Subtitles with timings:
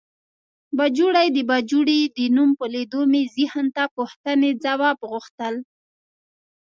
[0.77, 5.55] باجوړی د باجوړي د نوم په لیدو مې ذهن ته پوښتنې ځواب غوښتل.